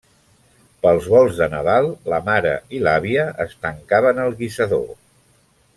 [0.85, 4.89] Pels volts de Nadal, la mare i l’àvia es tancaven al guisador.